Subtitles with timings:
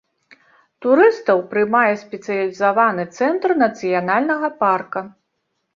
[0.85, 4.99] Турыстаў прымае спецыялізаваны цэнтр нацыянальнага парка.